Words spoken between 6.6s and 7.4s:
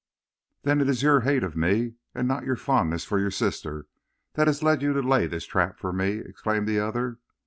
the other.